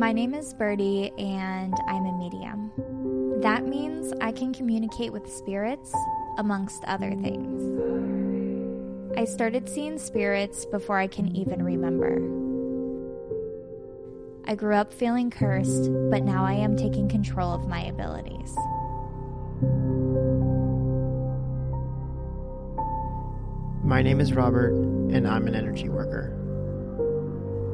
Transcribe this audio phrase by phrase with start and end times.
[0.00, 2.72] My name is Birdie, and I'm a medium.
[3.42, 5.94] That means I can communicate with spirits,
[6.38, 7.62] amongst other things.
[9.16, 12.16] I started seeing spirits before I can even remember.
[14.46, 18.56] I grew up feeling cursed, but now I am taking control of my abilities.
[23.84, 26.36] My name is Robert, and I'm an energy worker.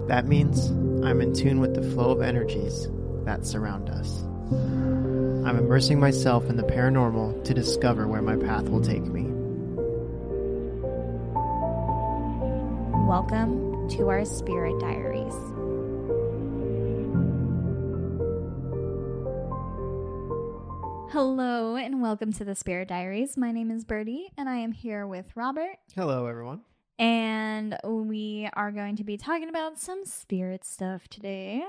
[0.06, 0.68] That means
[1.04, 2.88] I'm in tune with the flow of energies
[3.24, 4.22] that surround us.
[4.52, 9.24] I'm immersing myself in the paranormal to discover where my path will take me.
[13.08, 15.34] Welcome to our Spirit Diaries.
[21.10, 23.36] Hello, and welcome to the Spirit Diaries.
[23.36, 25.78] My name is Birdie, and I am here with Robert.
[25.96, 26.60] Hello, everyone.
[26.98, 31.62] And we are going to be talking about some spirit stuff today,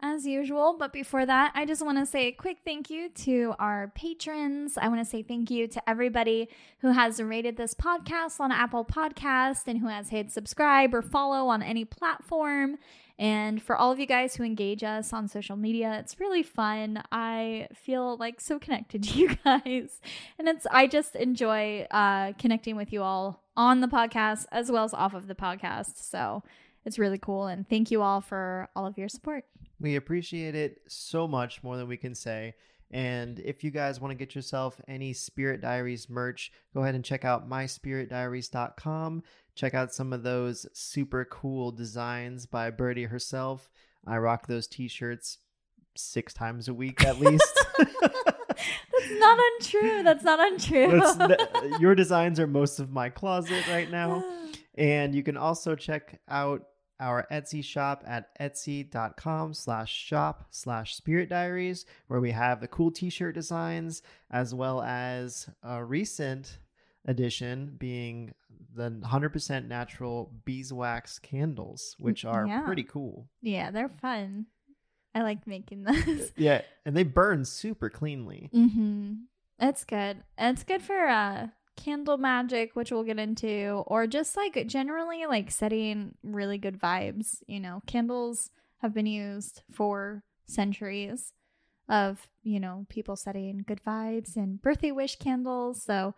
[0.00, 0.76] as usual.
[0.76, 4.76] But before that, I just want to say a quick thank you to our patrons.
[4.76, 6.48] I want to say thank you to everybody
[6.80, 11.48] who has rated this podcast on Apple Podcast and who has hit subscribe or follow
[11.48, 12.78] on any platform.
[13.18, 17.04] And for all of you guys who engage us on social media, it's really fun.
[17.12, 20.00] I feel like so connected to you guys.
[20.40, 24.84] And it's I just enjoy uh connecting with you all on the podcast as well
[24.84, 26.02] as off of the podcast.
[26.02, 26.42] So
[26.84, 27.46] it's really cool.
[27.46, 29.44] And thank you all for all of your support.
[29.80, 32.54] We appreciate it so much more than we can say.
[32.90, 37.04] And if you guys want to get yourself any Spirit Diaries merch, go ahead and
[37.04, 39.22] check out myspiritdiaries.com.
[39.54, 43.70] Check out some of those super cool designs by Birdie herself.
[44.06, 45.38] I rock those t shirts
[45.94, 47.64] six times a week at least.
[48.56, 50.02] That's not untrue.
[50.02, 51.00] That's not untrue.
[51.00, 54.24] That's, your designs are most of my closet right now.
[54.74, 56.62] And you can also check out
[56.98, 62.90] our Etsy shop at etsy.com slash shop slash spirit diaries, where we have the cool
[62.90, 66.58] t-shirt designs, as well as a recent
[67.04, 68.32] addition being
[68.74, 72.62] the 100% natural beeswax candles, which are Yeah.
[72.62, 73.28] pretty cool.
[73.42, 74.46] Yeah, they're fun.
[75.14, 76.32] I like making those.
[76.36, 78.50] Yeah, and they burn super cleanly.
[78.54, 79.12] Mm-hmm.
[79.60, 80.22] It's good.
[80.38, 85.50] It's good for uh candle magic, which we'll get into, or just like generally like
[85.50, 87.42] setting really good vibes.
[87.46, 91.32] You know, candles have been used for centuries
[91.88, 95.82] of, you know, people setting good vibes and birthday wish candles.
[95.82, 96.14] So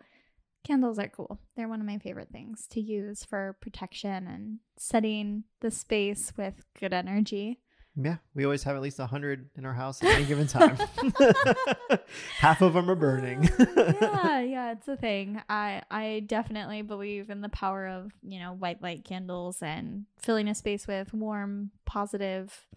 [0.63, 1.39] candles are cool.
[1.55, 6.65] They're one of my favorite things to use for protection and setting the space with
[6.79, 7.59] good energy.
[7.95, 10.77] Yeah, we always have at least 100 in our house at any given time.
[12.37, 13.49] Half of them are burning.
[13.49, 15.41] Uh, yeah, yeah, it's a thing.
[15.47, 20.49] I I definitely believe in the power of, you know, white light candles and filling
[20.49, 22.67] a space with warm, positive,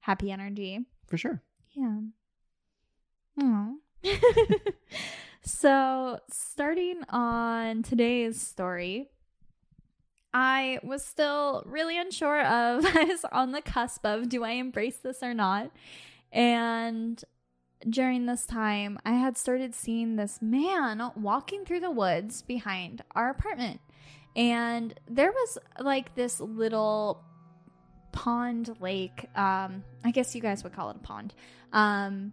[0.00, 0.80] happy energy.
[1.06, 1.42] For sure.
[1.74, 2.00] Yeah.
[5.48, 9.10] So, starting on today's story,
[10.38, 14.98] I was still really unsure of, I was on the cusp of do I embrace
[14.98, 15.70] this or not?
[16.30, 17.22] And
[17.88, 23.30] during this time, I had started seeing this man walking through the woods behind our
[23.30, 23.80] apartment.
[24.36, 27.24] And there was like this little
[28.12, 31.34] pond lake um i guess you guys would call it a pond
[31.74, 32.32] um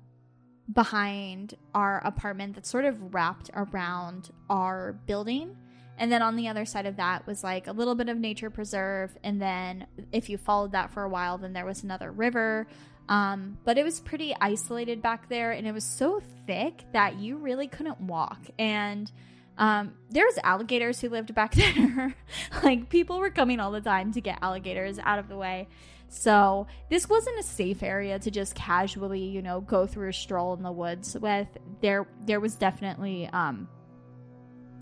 [0.72, 5.58] behind our apartment that sort of wrapped around our building
[5.98, 8.50] and then on the other side of that was like a little bit of nature
[8.50, 12.68] preserve and then if you followed that for a while then there was another river
[13.10, 17.38] um but it was pretty isolated back there and it was so thick that you
[17.38, 19.12] really couldn't walk and
[19.58, 22.16] um, there was alligators who lived back there.
[22.64, 25.68] like people were coming all the time to get alligators out of the way.
[26.10, 30.54] So this wasn't a safe area to just casually, you know, go through a stroll
[30.54, 31.48] in the woods with.
[31.82, 33.68] There, there was definitely um,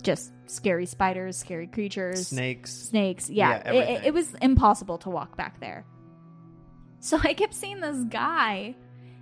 [0.02, 2.72] just scary spiders, scary creatures, Snakes.
[2.90, 3.30] snakes.
[3.30, 5.86] Yeah, Yeah, it- it, it was impossible to walk back there.
[7.00, 8.76] So I kept seeing this guy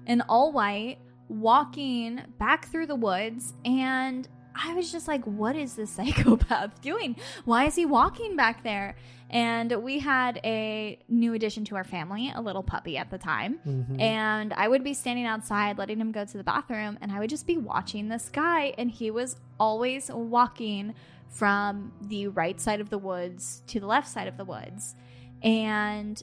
[0.06, 0.98] in all white
[1.30, 7.16] walking back through the woods, and I was just like, what is this psychopath doing?
[7.46, 8.96] Why is he walking back there?
[9.30, 13.60] And we had a new addition to our family, a little puppy at the time.
[13.66, 14.02] Mhm.
[14.02, 17.30] And I would be standing outside letting him go to the bathroom, and I would
[17.30, 20.96] just be watching this guy, and he was always walking
[21.28, 24.96] from the right side of the woods to the left side of the woods.
[25.44, 26.22] And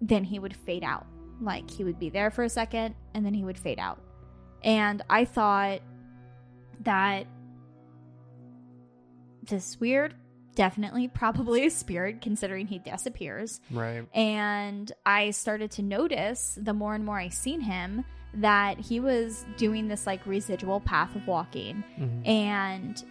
[0.00, 1.06] then he would fade out.
[1.40, 3.98] Like he would be there for a second, and then he would fade out.
[4.62, 5.80] And I thought
[6.80, 7.26] that
[9.42, 10.14] this weird,
[10.54, 13.60] definitely, probably a spirit, considering he disappears.
[13.70, 14.06] right.
[14.14, 18.04] And I started to notice the more and more I seen him
[18.34, 22.26] that he was doing this like residual path of walking Mhm.
[22.26, 23.04] and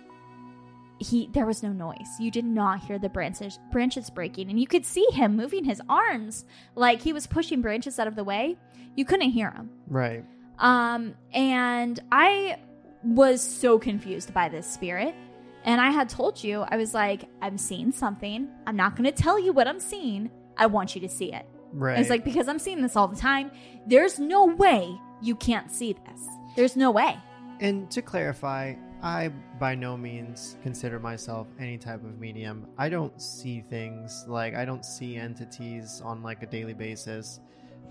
[1.00, 2.08] he there was no noise.
[2.20, 5.82] You did not hear the branches branches breaking and you could see him moving his
[5.90, 6.46] arms
[6.76, 8.58] like he was pushing branches out of the way.
[8.96, 9.70] You couldn't hear him.
[9.88, 10.24] Right.
[10.60, 12.58] Um, and I
[13.04, 15.16] was so confused by this spirit.
[15.64, 18.50] And I had told you, I was like, I'm seeing something.
[18.66, 20.32] I'm not going to tell you what I'm seeing.
[20.58, 21.46] I want you to see it.
[21.72, 22.00] Right.
[22.00, 23.52] It's like, because I'm seeing this all the time,
[23.88, 26.28] there's no way you can't see this.
[26.56, 27.18] There's no way.
[27.60, 28.74] And to clarify,
[29.04, 29.30] I
[29.60, 32.68] by no means consider myself any type of medium.
[32.78, 37.40] I don't see things like I don't see entities on like a daily basis.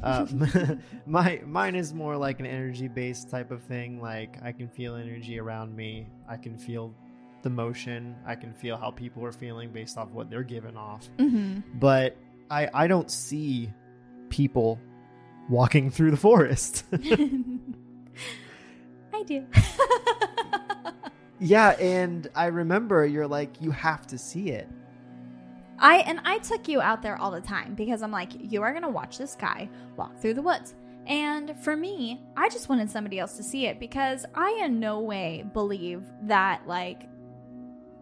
[0.02, 0.26] Uh,
[1.06, 4.00] my mine is more like an energy based type of thing.
[4.00, 6.08] Like I can feel energy around me.
[6.28, 6.94] I can feel
[7.43, 8.17] the motion.
[8.27, 11.09] I can feel how people are feeling based off what they're giving off.
[11.19, 11.61] Mm-hmm.
[11.79, 12.17] But
[12.51, 13.73] I I don't see
[14.29, 14.79] people
[15.49, 16.85] walking through the forest.
[19.13, 19.47] I do.
[21.41, 24.69] Yeah, and I remember you're like, you have to see it.
[25.79, 28.75] I and I took you out there all the time because I'm like, you are
[28.75, 30.75] gonna watch this guy walk through the woods.
[31.07, 35.01] And for me, I just wanted somebody else to see it because I in no
[35.01, 37.09] way believe that like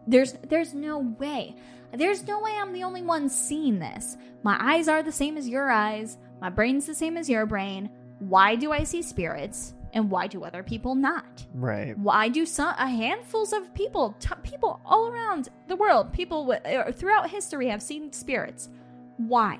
[0.08, 1.54] there's there's no way.
[1.92, 4.16] There's no way I'm the only one seeing this.
[4.42, 6.18] My eyes are the same as your eyes.
[6.40, 7.90] My brain's the same as your brain.
[8.18, 9.74] Why do I see spirits?
[9.94, 11.46] And why do other people not?
[11.54, 11.96] Right.
[11.98, 16.78] Why do some a handfuls of people, t- people all around the world, people w-
[16.78, 18.68] uh, throughout history have seen spirits?
[19.16, 19.58] Why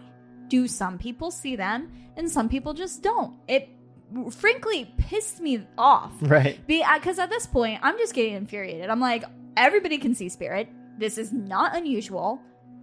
[0.48, 3.36] do some people see them and some people just don't?
[3.48, 3.70] It
[4.30, 6.12] frankly pissed me off.
[6.20, 6.60] Right.
[6.66, 8.90] Because at this point, I'm just getting infuriated.
[8.90, 9.24] I'm like,
[9.58, 10.68] everybody can see spirit.
[10.98, 12.40] This is not unusual.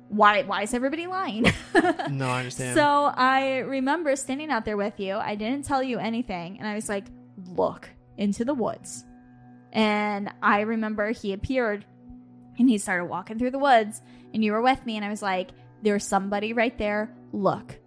[0.09, 0.43] Why?
[0.43, 1.51] Why is everybody lying?
[2.09, 2.75] No, I understand.
[2.75, 5.15] So I remember standing out there with you.
[5.15, 7.05] I didn't tell you anything, and I was like,
[7.49, 9.03] "Look into the woods."
[9.73, 11.83] And I remember he appeared,
[12.57, 14.01] and he started walking through the woods,
[14.33, 15.49] and you were with me, and I was like,
[15.81, 17.13] "There's somebody right there.
[17.33, 17.77] Look."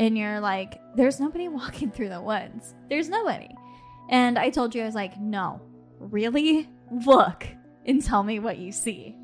[0.00, 2.74] And you're like, "There's nobody walking through the woods.
[2.88, 3.50] There's nobody."
[4.08, 5.60] And I told you I was like, "No,
[6.00, 6.68] really?
[6.90, 7.46] Look
[7.88, 9.16] and tell me what you see."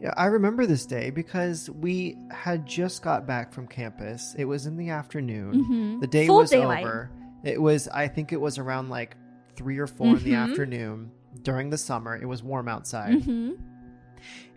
[0.00, 4.34] Yeah, I remember this day because we had just got back from campus.
[4.38, 5.64] It was in the afternoon.
[5.64, 6.00] Mhm.
[6.00, 6.84] The day Full was daylight.
[6.84, 7.10] over.
[7.44, 9.16] It was, I think it was around like
[9.56, 10.50] three or 4 in the Mhm.
[10.50, 11.10] afternoon
[11.42, 12.14] during the summer.
[12.14, 13.22] It was warm outside.
[13.22, 13.52] hmm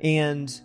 [0.01, 0.61] And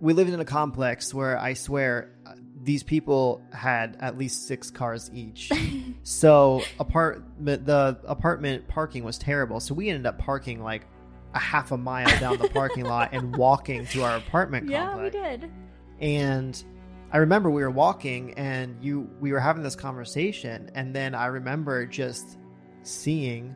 [0.00, 4.70] we lived in a complex where I swear uh, these people had at least six
[4.70, 5.50] cars each.
[6.02, 9.60] so apartment the apartment parking was terrible.
[9.60, 10.86] So we ended up parking like
[11.34, 15.14] a half a mile down the parking lot and walking to our apartment Yeah, complex.
[15.14, 15.50] we did.
[16.00, 16.64] And
[17.12, 21.26] I remember we were walking and you we were having this conversation and then I
[21.26, 22.38] remember just
[22.82, 23.54] seeing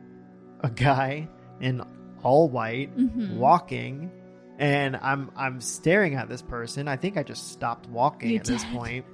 [0.61, 1.27] a guy
[1.61, 1.81] in
[2.23, 3.37] all white Mhm.
[3.37, 4.11] walking
[4.59, 6.87] and I'm I'm staring at this person.
[6.87, 9.05] I think I just stopped walking You at this point.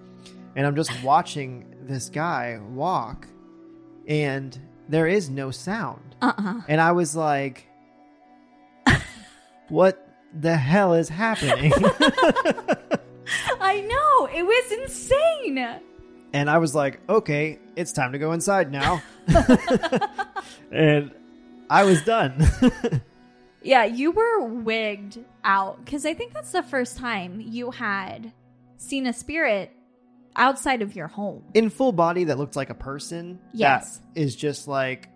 [0.56, 3.28] And I'm just watching this guy walk
[4.08, 4.58] and
[4.90, 6.16] there is no sound.
[6.22, 6.62] Uh-uh.
[6.68, 7.69] And I was like
[9.70, 11.74] what the hell is happening?
[13.60, 14.26] I know.
[14.28, 15.82] It was insane.
[16.34, 19.02] And I was like, okay, it's time to go inside now.
[20.72, 21.12] and
[21.70, 22.46] I was done.
[23.62, 28.32] Yeah, you were wigged out because I think that's the first time you had
[28.78, 29.72] seen a spirit
[30.36, 31.44] outside of your home.
[31.54, 33.40] In full body that looked like a person.
[33.54, 33.98] Yes.
[33.98, 35.10] That is just like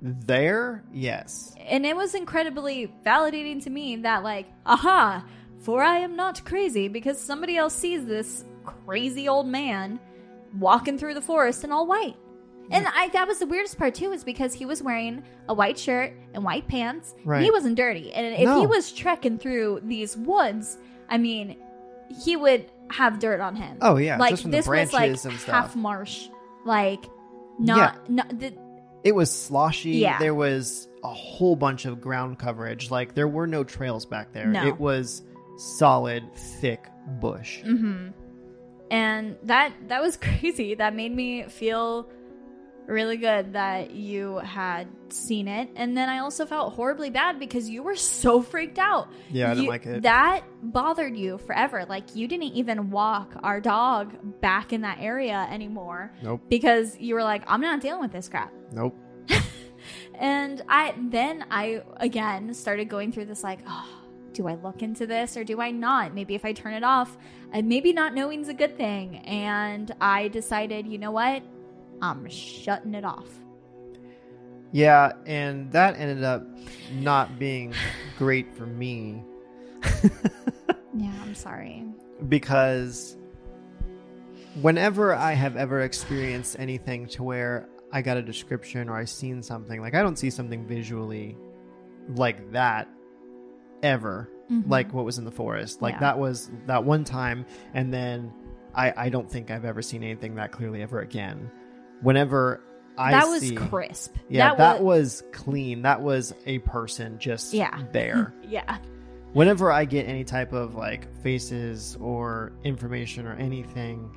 [0.00, 0.84] there.
[0.92, 1.54] Yes.
[1.66, 5.24] And it was incredibly validating to me that, like, aha,
[5.62, 9.98] for I am not crazy because somebody else sees this crazy old man
[10.58, 12.16] walking through the forest in all white.
[12.70, 15.78] And I that was the weirdest part too, is because he was wearing a white
[15.78, 17.14] shirt and white pants.
[17.24, 17.42] Right.
[17.42, 18.12] He wasn't dirty.
[18.12, 18.60] And if No.
[18.60, 20.76] he was trekking through these woods,
[21.08, 21.56] I mean,
[22.22, 23.78] he would have dirt on him.
[23.80, 25.54] Oh, yeah, Like just from the this was like branches and stuff.
[25.54, 26.28] half marsh.
[26.66, 27.06] Like
[27.58, 28.52] not not the,
[29.04, 29.98] It was sloshy.
[29.98, 30.18] Yeah.
[30.18, 32.90] There was a whole bunch of ground coverage.
[32.90, 34.46] Like there were no trails back there.
[34.46, 34.66] No.
[34.66, 35.22] It was
[35.56, 36.86] solid, thick
[37.20, 37.60] bush.
[37.62, 38.08] Mm-hmm.
[38.90, 40.74] And that that was crazy.
[40.74, 42.10] That made me feel
[42.88, 45.68] really good that you had seen it.
[45.76, 49.08] And then I also felt horribly bad because you were so freaked out.
[49.30, 50.02] Yeah, I didn't You- like it.
[50.02, 51.84] That bothered you forever.
[51.88, 56.40] Like you didn't even walk our dog back in that area anymore Nope.
[56.48, 58.52] because you were like, I'm not dealing with this crap.
[58.72, 58.96] Nope.
[60.20, 63.88] And I then I again started going through this like, oh,
[64.32, 66.12] do I look into this or do I not?
[66.14, 67.16] Maybe if I turn it off,
[67.52, 69.18] and maybe not knowing's a good thing.
[69.18, 71.42] And I decided, you know what?
[72.02, 73.28] I'm shutting it off.
[74.72, 76.46] Yeah, and that ended up
[76.92, 77.72] not being
[78.18, 79.22] great for me
[80.94, 81.84] Yeah, I'm sorry.
[82.28, 83.16] because
[84.60, 89.42] whenever I have ever experienced anything to where I got a description or I seen
[89.42, 91.36] something, like I don't see something visually
[92.14, 92.88] like that
[93.82, 94.68] ever, Mhm.
[94.68, 95.80] like what was in the forest.
[95.80, 96.00] Like Yeah.
[96.00, 98.32] that was that one time, and then
[98.74, 101.50] I I don't think I've ever seen anything that clearly ever again.
[102.02, 102.60] Whenever
[102.96, 104.16] I that was see, crisp.
[104.28, 105.82] yeah, that, that, was, was clean.
[105.82, 107.82] That was a person just Yeah.
[107.92, 108.34] there.
[108.46, 108.78] yeah.
[109.34, 114.10] Whenever I get any type of like faces or information or anything,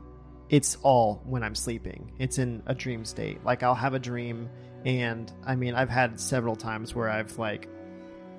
[0.49, 2.11] it's all when I'm sleeping.
[2.17, 3.43] It's in a dream state.
[3.43, 4.49] Like I'll have a dream
[4.85, 7.67] and I mean I've had several times where I've like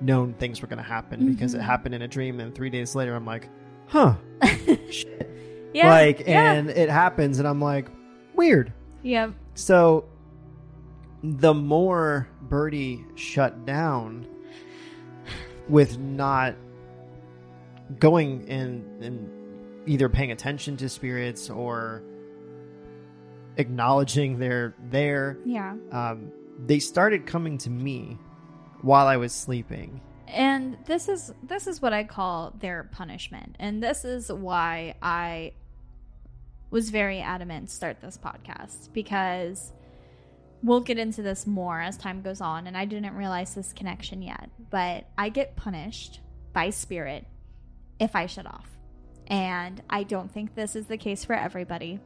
[0.01, 1.65] known things were going to happen because it Mhm.
[1.65, 3.49] happened in a dream and 3 days later I'm like,
[3.87, 4.15] "Huh."
[4.89, 5.29] Shit.
[5.73, 5.89] Yeah.
[5.89, 6.53] like yeah.
[6.53, 7.87] and it happens and I'm like,
[8.35, 9.31] "Weird." Yeah.
[9.55, 10.05] So
[11.23, 14.25] the more Birdie shut down
[15.69, 16.55] with not
[17.99, 19.29] going in and
[19.89, 22.01] either paying attention to spirits or
[23.57, 25.75] acknowledging they're there, Yeah.
[25.91, 26.31] um,
[26.65, 28.17] they started coming to me
[28.81, 30.01] while I was sleeping.
[30.27, 35.51] and this is this is what i call their punishment and this is why i
[36.73, 39.71] was very adamant to start this podcast because
[40.61, 44.21] we'll get into this more as time goes on and i didn't realize this connection
[44.21, 46.19] yet but i get punished
[46.51, 47.25] by spirit
[47.99, 48.69] if i shut off.
[49.27, 51.99] And i don't think this is the case for everybody.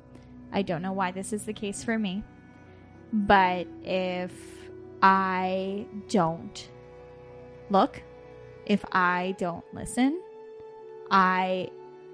[0.51, 2.23] I don't know why this is the case for me.
[3.11, 4.31] But if
[5.01, 6.69] i don't
[7.69, 8.01] look
[8.67, 10.21] if I don't listen,
[11.09, 11.69] I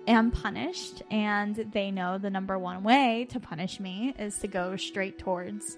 [0.07, 4.75] am punished, and they know the number one way to punish me is to go
[4.75, 5.77] straight towards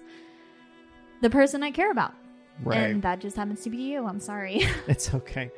[1.22, 2.14] the person I care about.
[2.62, 2.78] Right.
[2.78, 4.06] And that just happens to be you.
[4.06, 4.66] I'm sorry.
[4.86, 5.50] It's okay.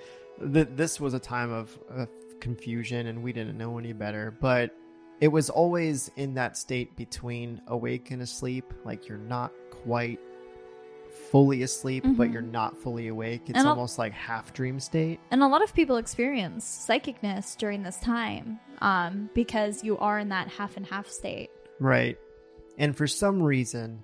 [0.52, 2.08] Th- this was a time of, of
[2.40, 4.74] confusion and we didn't know any better, but
[5.20, 8.72] it was always in that state between awake and asleep.
[8.84, 10.20] Like you're not quite
[11.10, 12.32] fully asleep, but Mhm.
[12.32, 13.42] you're not fully awake.
[13.48, 15.20] It's And almost like half dream state.
[15.30, 20.28] and a lot of people experience psychicness during this time um, because you are in
[20.30, 21.50] that half and half state.
[21.80, 22.16] Right.
[22.78, 24.02] And for some reason,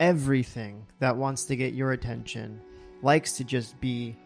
[0.00, 2.60] everything that wants to get your attention
[3.02, 4.16] likes to just be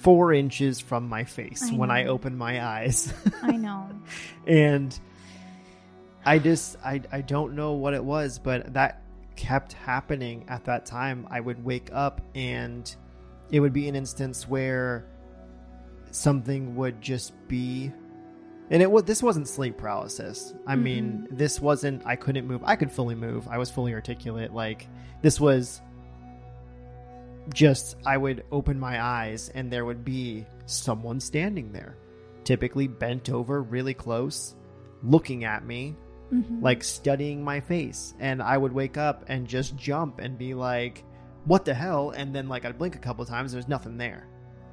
[0.00, 3.12] four inches from my face I when I open my eyes.
[3.42, 3.88] I know.
[4.46, 4.98] and
[6.26, 9.02] I just I I don't know what it was, but that
[9.36, 11.26] kept happening at that time.
[11.30, 12.94] I would wake up and
[13.50, 15.06] it would be an instance where
[16.10, 17.92] something would just be
[18.70, 20.54] and it was this wasn't sleep paralysis.
[20.66, 20.82] I mm-hmm.
[20.82, 22.62] mean, this wasn't I couldn't move.
[22.64, 23.46] I could fully move.
[23.48, 24.52] I was fully articulate.
[24.52, 24.88] Like
[25.22, 25.82] this was
[27.52, 31.96] just I would open my eyes and there would be someone standing there,
[32.44, 34.56] typically bent over really close,
[35.02, 35.94] looking at me,
[36.34, 36.62] Mhm.
[36.62, 38.14] like studying my face.
[38.18, 41.04] And I would wake up and just jump and be like,
[41.44, 42.10] what the hell?
[42.10, 44.26] And then like I'd blink a couple times, there's nothing there.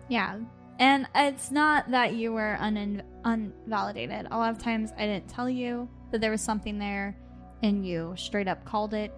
[0.07, 0.39] Yeah.
[0.79, 4.27] And it's not that you were un- unvalidated.
[4.31, 7.15] A lot of times I didn't tell you that there was something there
[7.61, 9.13] and you straight up called it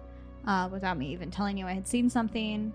[0.46, 2.72] uh, without me even telling you I had seen something.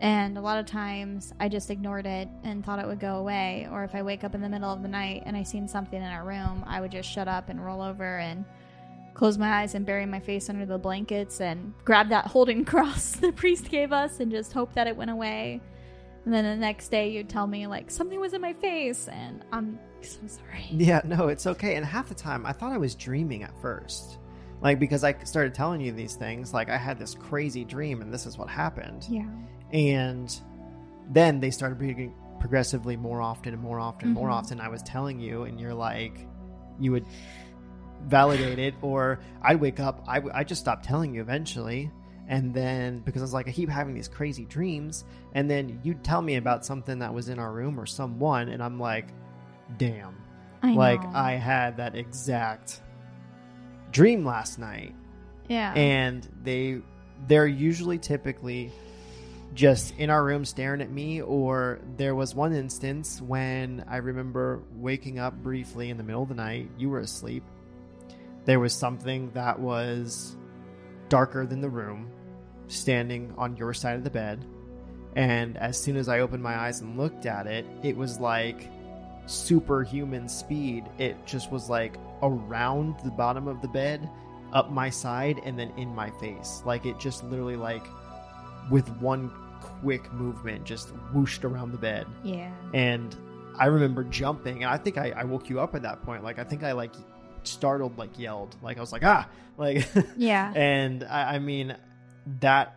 [0.00, 3.68] And a lot of times I just ignored it and thought it would go away.
[3.70, 6.00] Or if I wake up in the middle of the night and I seen something
[6.00, 8.44] in our room, I would just shut up and roll over and
[9.14, 13.12] close my eyes and bury my face under the blankets and grab that holding cross
[13.12, 15.60] the priest gave us and just hope that it went away.
[16.24, 19.44] And then the next day you'd tell me like something was in my face and
[19.52, 20.66] I'm so sorry.
[20.70, 21.74] Yeah, no, it's okay.
[21.76, 24.18] And half the time I thought I was dreaming at first.
[24.60, 28.12] Like because I started telling you these things, like I had this crazy dream and
[28.14, 29.06] this is what happened.
[29.08, 29.26] Yeah.
[29.72, 30.40] and
[31.10, 34.32] then they started being progressively more often and more often and more Mhm.
[34.34, 36.26] often i was telling you and you're like
[36.80, 37.04] you would
[38.06, 41.90] validate it or i'd wake up I, w- I just stopped telling you eventually
[42.28, 45.04] And then because I was like, I keep having these crazy dreams,
[45.34, 48.62] and then you'd tell me about something that was in our room or someone, and
[48.62, 49.08] I'm like,
[49.76, 50.16] damn,
[50.62, 51.10] I like know.
[51.12, 52.80] I had that exact
[53.90, 54.94] dream last night
[55.48, 55.72] yeah.
[55.74, 56.80] and they
[57.28, 58.72] they're usually typically
[59.54, 64.62] just in our room staring at me or there was one instance when i remember
[64.76, 67.44] waking up briefly in the middle of the night you were asleep
[68.44, 70.36] there was something that was
[71.08, 72.10] darker than the room
[72.68, 74.44] standing on your side of the bed
[75.14, 78.70] and as soon as i opened my eyes and looked at it it was like
[79.26, 84.08] superhuman speed it just was like around the bottom of the bed
[84.52, 86.62] up my side and then in my face.
[86.64, 87.86] Like it just literally like
[88.70, 89.30] with one
[89.60, 92.06] quick movement just whooshed around the bed.
[92.22, 92.52] yeah.
[92.74, 93.16] And
[93.58, 96.24] I remember jumping and I think I, I woke you up at that point.
[96.24, 96.94] Like I think I like
[97.44, 98.56] startled like yelled.
[98.62, 100.52] Like I was like, ah like Yeah.
[100.54, 101.76] and I, I mean
[102.40, 102.76] that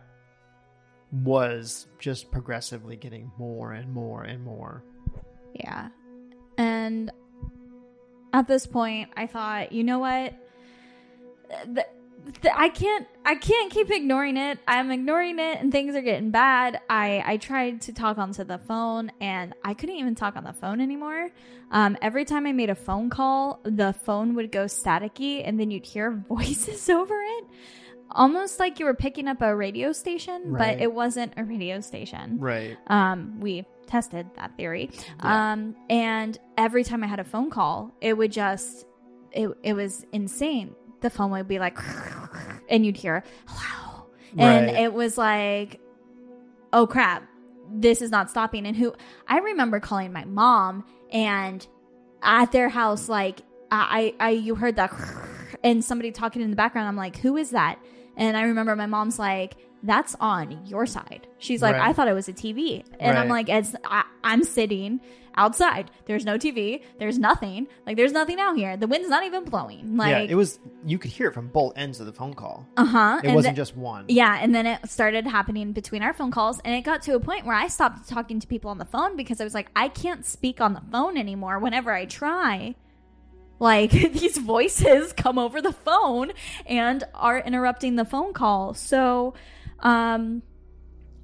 [1.12, 4.82] was just progressively getting more and more and more.
[5.54, 5.88] Yeah.
[6.58, 7.10] And
[8.32, 10.34] at this point, I thought, you know what?
[11.74, 11.86] Th-
[12.42, 14.58] th- I can't I can't keep ignoring it.
[14.66, 16.80] I'm ignoring it and things are getting bad.
[16.88, 20.52] I I tried to talk onto the phone and I couldn't even talk on the
[20.52, 21.30] phone anymore.
[21.70, 25.70] Um every time I made a phone call, the phone would go staticky and then
[25.70, 27.44] you'd hear voices over it.
[28.10, 30.76] Almost like you were picking up a radio station, Right.
[30.76, 32.38] but it wasn't a radio station.
[32.38, 32.76] Right.
[32.86, 34.90] Um, we tested that theory.
[35.22, 35.52] Yeah.
[35.52, 38.86] Um, and every time I had a phone call, it would just,
[39.32, 40.76] it, it was insane.
[41.06, 41.78] The phone would be like,
[42.68, 44.06] and you'd hear, hello.
[44.36, 44.76] And Right.
[44.82, 45.78] it was like,
[46.72, 47.22] oh crap,
[47.72, 48.66] this is not stopping.
[48.66, 48.92] And who,
[49.28, 51.64] I remember calling my mom and
[52.22, 54.92] at their house, like, I, I, you heard that
[55.62, 56.88] and somebody talking in the background.
[56.88, 57.78] I'm like, who is that?
[58.16, 61.26] And I remember my mom's like, that's on your side.
[61.38, 61.88] She's like, Right.
[61.88, 62.84] I thought it was a TV.
[62.98, 65.00] And I'm like, it's, I, I'm sitting
[65.36, 65.90] outside.
[66.06, 66.82] There's no TV.
[66.98, 67.68] There's nothing.
[67.86, 68.76] Like, there's nothing out here.
[68.76, 69.96] The wind's not even blowing.
[69.96, 72.66] Like, yeah, it was you could hear it from both ends of the phone call.
[72.76, 73.20] uh huh.
[73.22, 74.06] It wasn't just one.
[74.08, 77.20] Yeah, and then it started happening between our phone calls, and it got to a
[77.20, 79.88] point where I stopped talking to people on the phone because I was like, I
[79.88, 82.74] can't speak on the phone anymore whenever I try.
[83.58, 86.32] Like, these voices come over the phone
[86.66, 88.74] and are interrupting the phone call.
[88.74, 89.34] So,
[89.80, 90.42] um,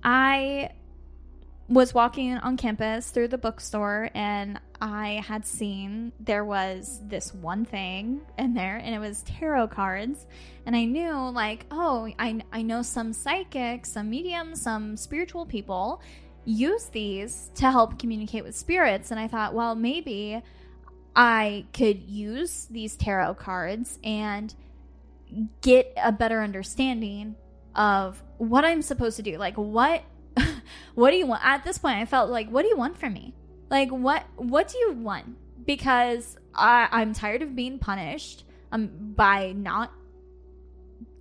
[0.02, 0.70] I
[1.68, 7.64] was walking on campus through the bookstore and I had seen there was this one
[7.64, 10.26] thing in there and it was tarot cards.
[10.66, 16.02] And I knew like oh I I know some psychics, some mediums, some spiritual people
[16.44, 19.10] use these to help communicate with spirits.
[19.10, 20.42] And I thought well maybe
[21.14, 24.54] I could use these tarot cards and
[25.62, 27.36] get a better understanding
[27.74, 29.38] of what I'm supposed to do.
[29.38, 30.02] Like what
[30.94, 31.44] what do you want?
[31.44, 33.34] At this point I felt like what do you want from me?
[33.70, 35.36] Like what what do you want?
[35.66, 39.92] Because I I'm tired of being punished um by not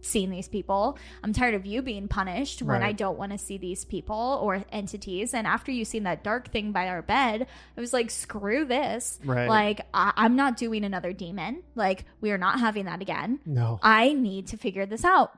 [0.03, 0.97] seeing these people.
[1.23, 2.89] I'm tired of you being punished when Right.
[2.89, 5.33] I don't want to see these people or entities.
[5.35, 7.45] And after you seen that dark thing by our bed,
[7.77, 9.19] I was like, screw this.
[9.23, 9.47] Right.
[9.47, 11.61] Like, I- I'm not doing another demon.
[11.75, 13.41] Like, we are not having that again.
[13.45, 13.79] No.
[13.83, 15.37] I need to figure this out.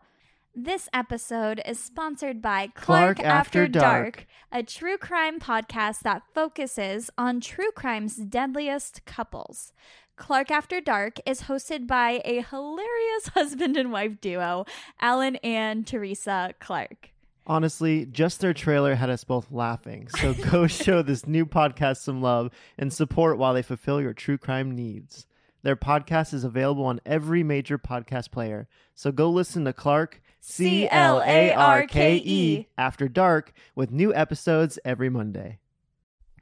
[0.55, 4.27] This episode is sponsored by Clarke, Clarke After, After Dark, Dark.
[4.51, 9.73] a true crime podcast that focuses on true crime's deadliest couples.
[10.15, 14.65] Clarke After Dark is hosted by a hilarious husband and wife duo,
[15.01, 17.09] Alan and Teresa Clarke.
[17.47, 20.07] Honestly, just their trailer had us both laughing.
[20.07, 24.37] So go show this new podcast some love and support while they fulfill your true
[24.37, 25.25] crime needs.
[25.63, 28.67] Their podcast is available on every major podcast player.
[28.93, 34.13] So go listen to Clarke C L A R K E After Dark with new
[34.13, 35.59] episodes every Monday.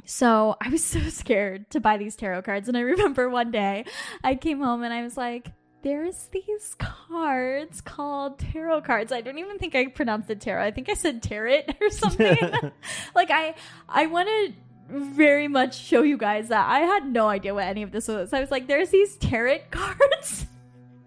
[0.05, 2.67] So I was so scared to buy these tarot cards.
[2.67, 3.85] And I remember one day
[4.23, 5.51] I came home and I was like,
[5.83, 9.11] there's these cards called tarot cards.
[9.11, 10.65] I don't even think I pronounced it tarot.
[10.65, 12.37] I think I said tarot or something.
[13.15, 13.53] like I
[13.87, 14.53] I want to
[14.89, 18.33] very much show you guys that I had no idea what any of this was.
[18.33, 20.47] I was like, there's these tarot cards.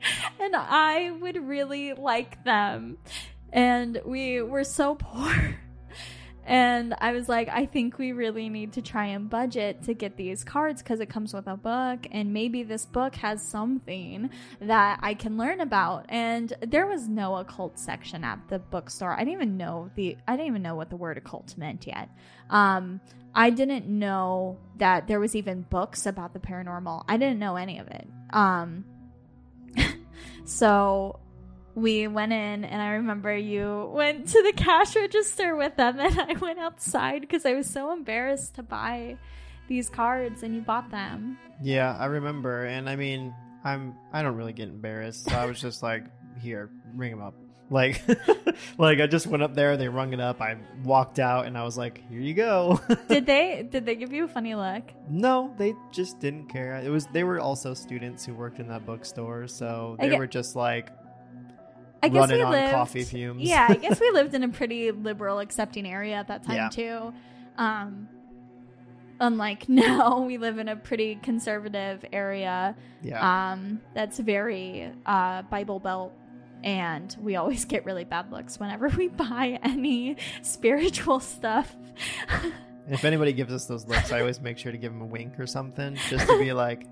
[0.41, 2.99] and I would really like them.
[3.53, 5.59] And we were so poor.
[6.47, 10.17] And I was like, I think we really need to try and budget to get
[10.17, 14.29] these cards because it comes with a book, and maybe this book has something
[14.61, 16.05] that I can learn about.
[16.09, 19.13] And there was no occult section at the bookstore.
[19.13, 22.11] I didn't even know the I didn't even know what the word occult meant yet.
[22.51, 23.01] Um,
[23.35, 27.05] I didn't know that there was even books about the paranormal.
[27.09, 28.07] I didn't know any of it.
[28.31, 28.85] Um,
[30.45, 31.19] so
[31.75, 36.21] we went in and I remember you went to the cash register with them and
[36.21, 39.17] I went outside because I was so embarrassed to buy
[39.69, 41.39] these cards and you bought them.
[41.63, 42.65] Yeah, I remember.
[42.67, 45.25] And I mean, I'm I don't really get embarrassed.
[45.25, 46.05] So I was just like,
[46.41, 47.35] here, ring them up.
[47.71, 48.03] Like
[48.79, 51.65] like I just went up there, they rung it up, I walked out and I
[51.65, 52.79] was like, here you go.
[53.09, 54.83] did they did they give you a funny look?
[55.09, 56.77] No, they just didn't care.
[56.77, 60.27] It was they were also students who worked in that bookstore, so they get- were
[60.27, 60.91] just like
[62.03, 63.43] I guess running we on lived coffee fumes.
[63.43, 66.69] Yeah, I guess we lived in a pretty liberal accepting area at that time Yeah.
[66.69, 67.15] too.
[67.57, 68.09] Um
[69.21, 72.77] unlike now, we live in a pretty conservative area.
[73.03, 73.53] yeah.
[73.53, 76.13] um, that's very uh, Bible Belt.
[76.65, 81.77] And we always get really bad looks whenever we buy any spiritual stuff.
[82.89, 85.39] if anybody gives us those looks, I always make sure to give them a wink
[85.39, 86.87] or something, just to be like,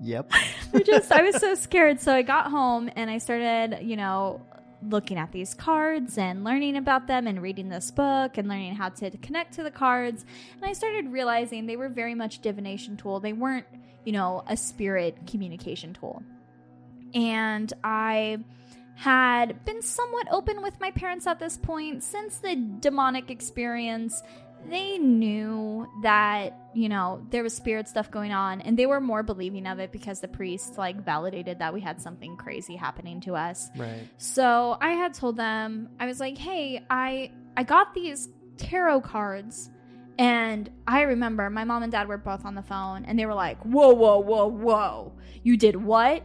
[0.00, 2.00] "Yep." I just, I was so scared.
[2.00, 4.40] So I got home and I started, you know,
[4.88, 8.88] looking at these cards and learning about them and reading this book and learning how
[8.88, 10.24] to connect to the cards.
[10.56, 13.20] And I started realizing they were very much divination tool.
[13.20, 13.66] They weren't,
[14.06, 16.22] you know, a spirit communication tool.
[17.14, 18.38] And I
[18.94, 24.22] had been somewhat open with my parents at this point since the demonic experience.
[24.68, 29.24] They knew that, you know, there was spirit stuff going on and they were more
[29.24, 33.34] believing of it because the priest like validated that we had something crazy happening to
[33.34, 33.70] us.
[33.76, 34.08] Right.
[34.18, 39.70] So I had told them, I was like, "Hey, I I got these tarot cards."
[40.18, 43.34] And I remember my mom and dad were both on the phone and they were
[43.34, 45.12] like, "Whoa, whoa, whoa, whoa.
[45.42, 46.22] You did what?"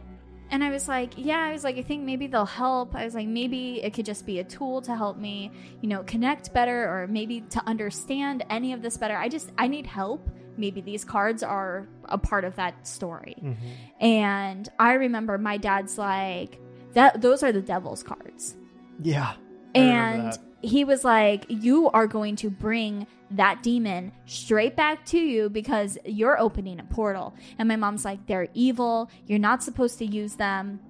[0.50, 3.14] And I was like, "Yeah, I was like, I think maybe they'll help." I was
[3.14, 5.50] like, "Maybe it could just be a tool to help me,
[5.82, 9.16] you know, connect better or maybe to understand any of this better.
[9.16, 10.28] I just I need help.
[10.56, 13.54] Maybe these cards are a part of that story." hmm
[14.00, 16.60] And I remember my dad's like,
[16.94, 18.56] that those are the devil's cards.
[19.02, 19.34] Yeah.
[19.74, 20.38] I And.
[20.60, 25.98] He was like, You are going to bring that demon straight back to you because
[26.04, 27.34] you're opening a portal.
[27.58, 29.10] And my mom's like, They're evil.
[29.26, 30.80] You're not supposed to use them.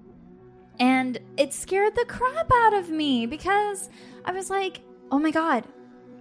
[0.79, 3.89] And it scared the crap out of me because
[4.25, 5.65] I was like, Oh my God,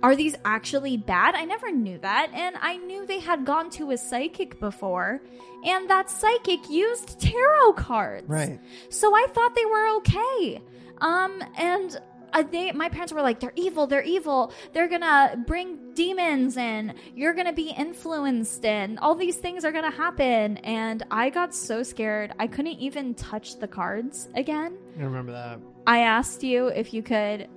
[0.03, 1.35] are these actually bad?
[1.35, 2.31] I never knew that.
[2.33, 5.21] And I knew they had gone to a psychic before.
[5.65, 8.29] And that psychic used tarot cards.
[8.29, 8.61] Right.
[8.91, 10.63] So I thought they were okay.
[11.01, 12.01] Um, and
[12.33, 14.53] uh, they, my parents were like, they're evil, they're evil.
[14.73, 16.95] They're gonna bring demons in.
[17.15, 20.59] You're gonna be influenced, and all these things are gonna happen.
[20.59, 24.77] And I got so scared, I couldn't even touch the cards again.
[24.99, 25.61] I remember that.
[25.87, 27.49] I asked you if you could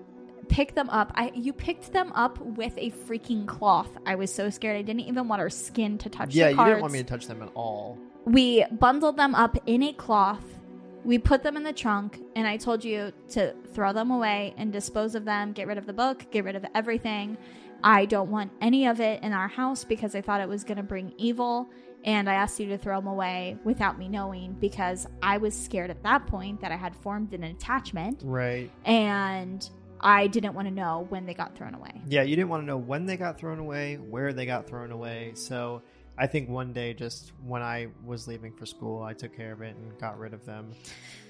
[0.47, 1.11] pick them up.
[1.15, 3.89] I you picked them up with a freaking cloth.
[4.05, 4.77] I was so scared.
[4.77, 7.27] I didn't even want our skin to touch Yeah, you didn't want me to touch
[7.27, 7.97] them at all.
[8.25, 10.43] We bundled them up in a cloth.
[11.03, 14.71] We put them in the trunk, and I told you to throw them away and
[14.71, 17.37] dispose of them, get rid of the book, get rid of everything.
[17.83, 20.77] I don't want any of it in our house because I thought it was going
[20.77, 21.69] to bring evil.
[22.03, 25.89] And I asked you to throw them away without me knowing because I was scared
[25.91, 28.71] at that point that I had formed an attachment Right.
[28.85, 29.67] and
[29.99, 32.01] I didn't want to know when they got thrown away.
[32.07, 34.91] Yeah, you didn't want to know when they got thrown away, where they got thrown
[34.91, 35.33] away.
[35.35, 35.83] So
[36.17, 39.61] I think one day, just when I was leaving for school, I took care of
[39.61, 40.71] it and got rid of them.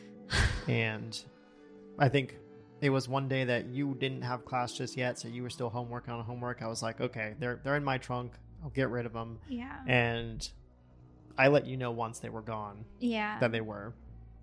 [0.67, 1.21] and
[1.99, 2.37] I think
[2.81, 5.69] it was one day that you didn't have class just yet, so you were still
[5.69, 6.61] homework on homework.
[6.61, 8.33] I was like, okay, they're they're in my trunk.
[8.63, 9.39] I'll get rid of them.
[9.47, 9.77] Yeah.
[9.87, 10.47] And
[11.37, 13.39] I let you know once they were gone Yeah.
[13.39, 13.93] that they were.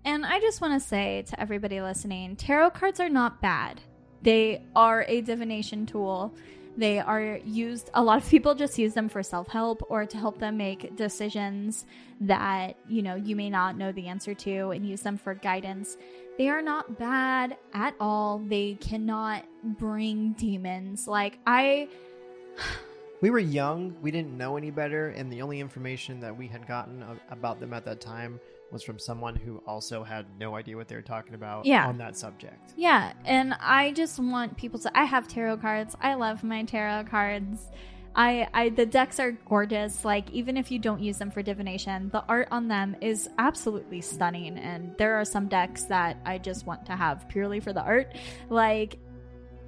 [0.03, 3.81] And I just want to say to everybody listening tarot cards are not bad.
[4.21, 6.33] They are a divination tool.
[6.79, 10.17] They are used, a lot of people just use them for self help or to
[10.17, 11.85] help them make decisions
[12.21, 15.97] that, you know, you may not know the answer to and use them for guidance.
[16.37, 18.39] They are not bad at all.
[18.39, 21.05] They cannot bring demons.
[21.05, 21.89] Like, I,
[23.21, 26.65] We were young, we didn't know any better, and the only information that we had
[26.65, 28.39] gotten about them at that time
[28.71, 31.87] was from someone who also had no idea what they were talking about Yeah.
[31.87, 32.73] on that subject.
[32.75, 35.95] Yeah, and I just want people to I have tarot cards.
[36.01, 37.67] I love my tarot cards.
[38.15, 40.03] I I the decks are gorgeous.
[40.03, 44.01] Like even if you don't use them for divination, the art on them is absolutely
[44.01, 47.81] stunning and there are some decks that I just want to have purely for the
[47.81, 48.15] art.
[48.49, 48.97] Like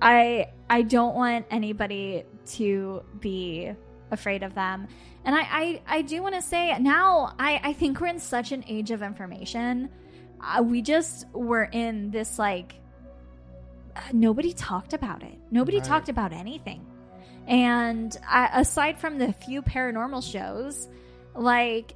[0.02, 2.24] I I don't want anybody
[2.58, 3.72] to be
[4.10, 4.88] afraid of them.
[5.24, 8.52] And I I, I do want to say now I I think we're in such
[8.52, 9.90] an age of information.
[10.42, 12.74] Uh, we just were in this like
[13.96, 15.38] uh, nobody talked about it.
[15.52, 15.86] Nobody Right.
[15.86, 16.86] talked about anything.
[17.48, 20.88] And I, aside from the few paranormal shows,
[21.36, 21.94] like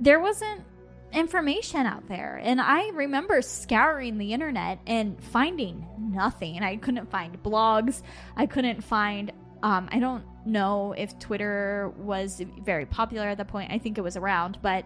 [0.00, 0.64] there wasn't
[1.12, 2.40] information out there.
[2.42, 6.62] And I remember scouring the internet and finding nothing.
[6.62, 8.02] I couldn't find blogs.
[8.36, 13.72] I couldn't find, um, I don't know if Twitter was very popular at the point.
[13.72, 14.84] I think it was around, but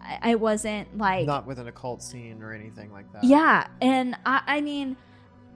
[0.00, 1.26] I, I wasn't like.
[1.26, 3.24] Not with an occult scene or anything like that.
[3.24, 3.66] Yeah.
[3.80, 4.96] And I, I mean,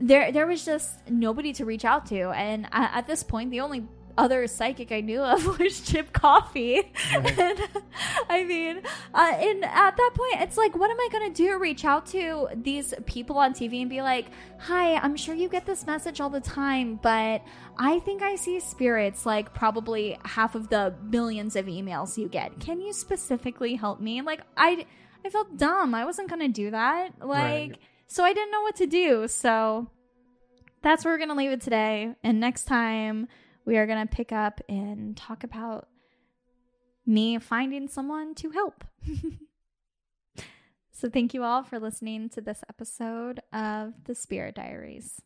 [0.00, 3.86] there there was just nobody to reach out to and at this point the only
[4.16, 6.92] other psychic I knew of was Chip Coffey.
[7.14, 7.38] Right.
[7.44, 7.60] And
[8.28, 11.58] I mean, uh, and at that point, it's like, what am I going to do?
[11.58, 14.26] Reach out to these people on TV and be like,
[14.58, 17.42] hi, I'm sure you get this message all the time, but
[17.78, 22.60] I think I see spirits like probably half of the millions of emails you get.
[22.60, 24.22] Can you specifically help me?
[24.22, 24.86] Like, I,
[25.24, 25.94] I felt dumb.
[25.94, 27.12] I wasn't going to do that.
[27.20, 27.78] Like, right.
[28.06, 29.28] so I didn't know what to do.
[29.28, 29.90] So
[30.82, 32.14] that's where we're going to leave it today.
[32.22, 33.28] And next time,
[33.64, 35.88] we are going to pick up and talk about
[37.06, 38.84] me finding someone to help.
[40.92, 45.20] so, thank you all for listening to this episode of the Spirit Diaries.